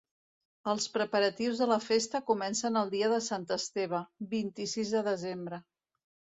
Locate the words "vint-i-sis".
4.35-4.99